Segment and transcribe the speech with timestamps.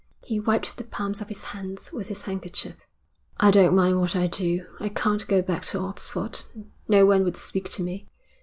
[0.23, 2.73] He wiped the palms of his hands with his handkerchief.
[3.39, 4.65] 'I don't mind what I do.
[4.79, 6.41] I can't go back to Oxford;
[6.87, 8.07] no one would speak to me.